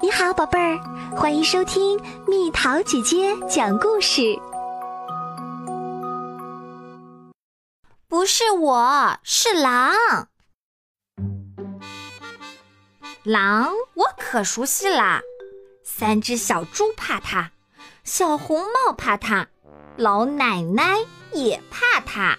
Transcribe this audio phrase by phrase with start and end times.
[0.00, 0.78] 你好，宝贝儿，
[1.16, 4.38] 欢迎收听蜜桃姐姐讲故事。
[8.06, 9.92] 不是我，是狼。
[13.24, 15.20] 狼，我可熟悉啦。
[15.82, 17.50] 三只小猪怕它，
[18.04, 19.48] 小红帽怕它，
[19.96, 20.96] 老奶奶
[21.32, 22.38] 也怕它。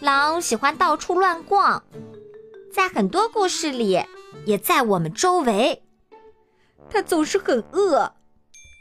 [0.00, 1.84] 狼喜欢到处乱逛，
[2.72, 4.02] 在很多故事里，
[4.46, 5.81] 也在我们周围。
[6.92, 8.12] 它总是很饿，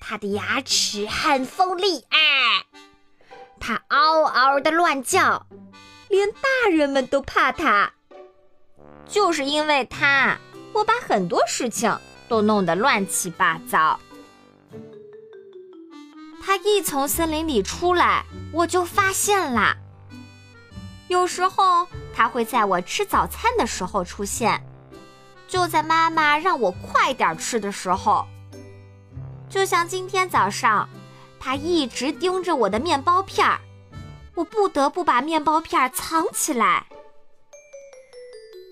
[0.01, 2.65] 它的牙齿很锋利，哎，
[3.57, 5.47] 它嗷嗷的乱叫，
[6.09, 7.93] 连大人们都怕它。
[9.07, 10.37] 就是因为它，
[10.73, 11.97] 我把很多事情
[12.27, 13.97] 都弄得乱七八糟。
[16.43, 19.77] 它一从森林里出来，我就发现啦。
[21.07, 24.61] 有时候，它会在我吃早餐的时候出现。
[25.51, 28.25] 就在妈妈让我快点吃的时候，
[29.49, 30.87] 就像今天早上，
[31.41, 33.59] 他一直盯着我的面包片儿，
[34.33, 36.85] 我不得不把面包片藏起来。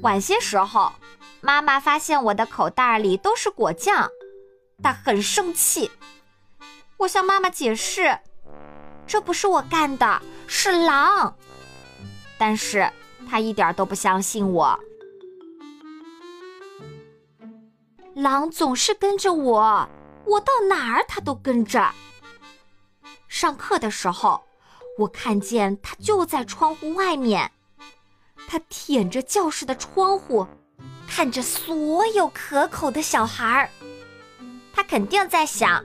[0.03, 0.93] 晚些时候，
[1.41, 4.09] 妈妈发现我的口袋里都是果酱，
[4.81, 5.91] 她很生气。
[6.95, 8.17] 我向妈妈解释，
[9.05, 11.35] 这不是我干的，是狼。
[12.37, 12.89] 但是
[13.29, 14.79] 她一点都不相信我。
[18.19, 19.87] 狼总是跟着我，
[20.25, 21.89] 我到哪儿它都跟着。
[23.29, 24.43] 上课的时候，
[24.97, 27.49] 我看见它就在窗户外面，
[28.45, 30.45] 它舔着教室的窗户，
[31.07, 33.69] 看着所有可口的小孩儿。
[34.73, 35.81] 它肯定在想：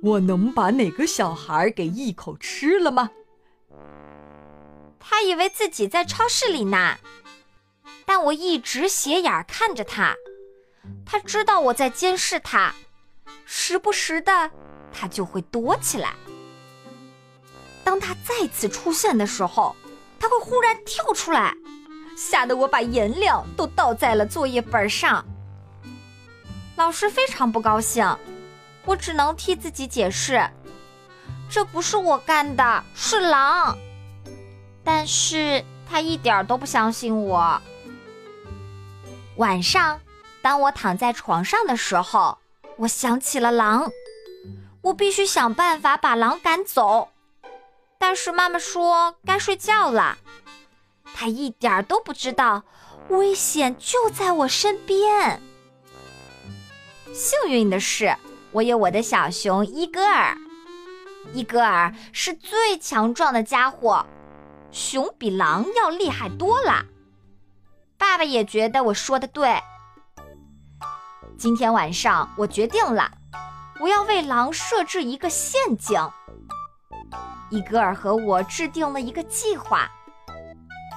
[0.00, 3.10] 我能把哪个小孩给一口吃了吗？
[4.98, 6.96] 他以为自己在超市里呢，
[8.06, 10.16] 但我一直斜眼看着他。
[11.06, 12.74] 他知道我在监视他，
[13.44, 14.50] 时不时的，
[14.92, 16.14] 他就会躲起来。
[17.84, 19.76] 当他再次出现的时候，
[20.18, 21.54] 他会忽然跳出来，
[22.16, 25.24] 吓得我把颜料都倒在了作业本上。
[26.76, 28.16] 老师非常不高兴，
[28.84, 30.48] 我只能替自己解释：
[31.48, 33.76] 这不是我干的，是狼。
[34.82, 37.60] 但是他一点都不相信我。
[39.36, 40.00] 晚上。
[40.44, 42.36] 当我躺在床上的时候，
[42.76, 43.90] 我想起了狼，
[44.82, 47.08] 我必须想办法把狼赶走。
[47.98, 50.18] 但是妈妈说该睡觉了，
[51.14, 52.62] 她一点都不知道
[53.08, 55.40] 危险就在我身边。
[57.14, 58.14] 幸运的是，
[58.52, 60.36] 我有我的小熊伊戈尔。
[61.32, 64.04] 伊戈尔是最强壮的家伙，
[64.70, 66.84] 熊比狼要厉害多了。
[67.96, 69.58] 爸爸也觉得我说的对。
[71.36, 73.10] 今天晚上我决定了，
[73.80, 76.00] 我要为狼设置一个陷阱。
[77.50, 79.90] 伊戈尔和我制定了一个计划，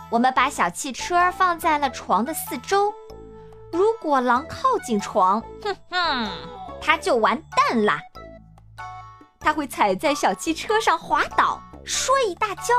[0.09, 2.93] 我们把小汽车放在了床的四周。
[3.71, 6.31] 如果狼靠近床，哼哼，
[6.81, 7.99] 他就完蛋了。
[9.39, 12.73] 他会踩在小汽车上滑倒，摔一大跤，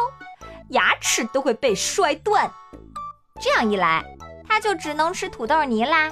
[0.71, 2.51] 牙齿都会被摔断。
[3.41, 4.05] 这样一来，
[4.49, 6.11] 他就只能吃土豆泥啦。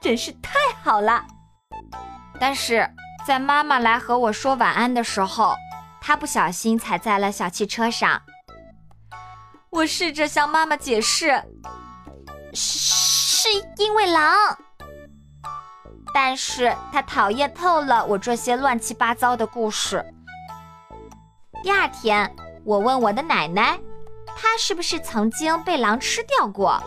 [0.00, 1.24] 真是太好了，
[2.40, 2.88] 但是
[3.26, 5.54] 在妈妈来和我说晚安的时候，
[6.00, 8.22] 她不小心踩在了小汽车上。
[9.70, 11.42] 我试着向妈妈解释，
[12.54, 14.34] 是是因为狼，
[16.14, 20.04] 但是她讨厌透了我这些乱七八糟的故事。
[21.62, 22.34] 第二天，
[22.64, 23.78] 我问我的奶奶，
[24.36, 26.80] 她是不是曾经被狼吃掉过？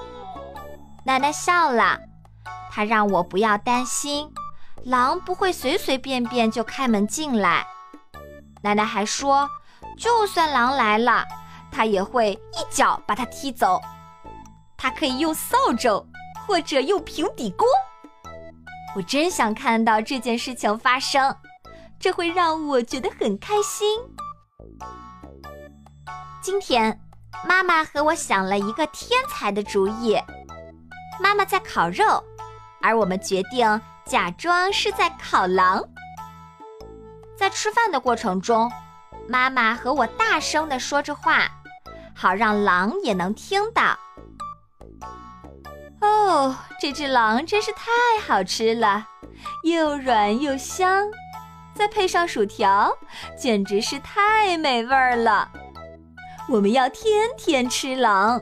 [1.03, 1.99] 奶奶笑了。
[2.74, 4.32] 他让我不要担心，
[4.86, 7.68] 狼不会随随便便就开门进来。
[8.64, 9.50] 奶奶还说，
[9.98, 11.26] 就算狼来了，
[11.70, 13.82] 他也会一脚把它踢走。
[14.78, 16.08] 他可以用扫帚
[16.48, 17.68] 或者用平底锅。
[18.96, 21.35] 我真想看到这件事情发生，
[22.00, 24.00] 这会让我觉得很开心。
[26.41, 27.00] 今天，
[27.46, 30.17] 妈妈和我想了一个天才的主意。
[31.20, 32.24] 妈妈在烤肉。
[32.81, 35.83] 而我们决定假装是在烤狼，
[37.37, 38.72] 在吃饭的过程中，
[39.28, 41.47] 妈妈和我大声地说着话，
[42.16, 43.97] 好让狼也能听到。
[46.01, 47.91] 哦，这只狼真是太
[48.25, 49.07] 好吃了，
[49.63, 51.05] 又软又香，
[51.75, 52.91] 再配上薯条，
[53.37, 55.49] 简直是太美味了。
[56.49, 58.41] 我们要天天吃狼。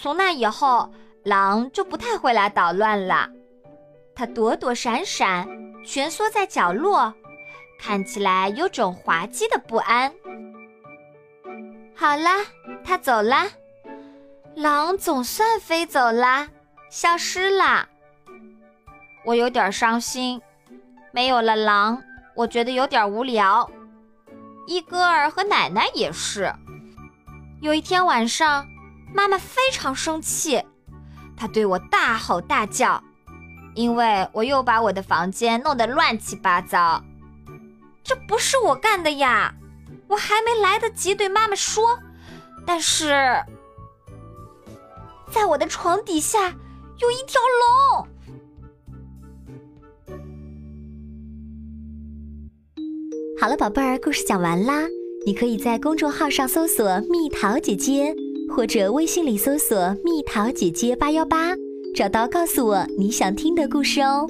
[0.00, 0.92] 从那以后。
[1.24, 3.28] 狼就不太会来捣乱了。
[4.14, 5.48] 它躲躲闪闪，
[5.84, 7.12] 蜷缩在角落，
[7.80, 10.12] 看起来有种滑稽的不安。
[11.96, 12.44] 好啦，
[12.84, 13.48] 它走啦，
[14.54, 16.48] 狼总算飞走啦，
[16.90, 17.88] 消失啦。
[19.24, 20.40] 我有点伤心，
[21.10, 22.02] 没有了狼，
[22.36, 23.68] 我觉得有点无聊。
[24.66, 26.54] 伊戈尔和奶奶也是。
[27.60, 28.66] 有一天晚上，
[29.14, 30.62] 妈妈非常生气，
[31.36, 33.02] 他对我大吼大叫，
[33.74, 37.02] 因为我又把我的房间弄得乱七八糟。
[38.02, 39.54] 这不是我干的呀！
[40.06, 41.98] 我还没来得及对妈妈说，
[42.66, 43.42] 但是，
[45.30, 46.50] 在我的床底下
[46.98, 47.40] 有一条
[47.96, 48.08] 龙。
[53.40, 54.82] 好了，宝贝儿，故事讲完啦。
[55.26, 58.14] 你可以在公众号上搜索“蜜桃姐姐”，
[58.48, 61.54] 或者微信里搜索“蜜桃姐姐八幺八”，
[61.94, 64.26] 找到告诉我你想听的故事哦。